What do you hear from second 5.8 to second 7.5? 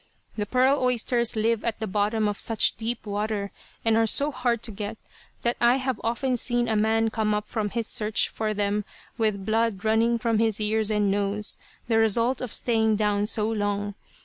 often seen a man come up